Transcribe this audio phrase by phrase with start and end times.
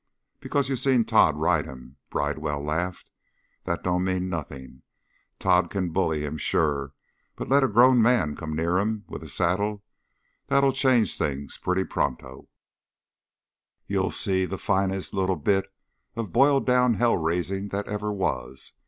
[0.39, 3.11] "Because you seen Tod ride him?" Bridewell laughed.
[3.65, 4.81] "That don't mean nothing.
[5.37, 6.93] Tod can bully him, sure.
[7.35, 9.83] But just let a grown man come near him with a saddle!
[10.47, 12.49] That'll change things pretty pronto!
[13.85, 15.71] You'll see the finest little bit
[16.15, 18.73] of boiled down hell raising that ever was!